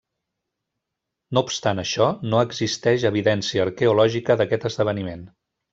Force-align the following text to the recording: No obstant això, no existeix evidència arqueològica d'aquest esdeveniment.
No 1.37 1.43
obstant 1.47 1.83
això, 1.83 2.07
no 2.33 2.41
existeix 2.47 3.07
evidència 3.13 3.65
arqueològica 3.69 4.39
d'aquest 4.43 4.71
esdeveniment. 4.73 5.29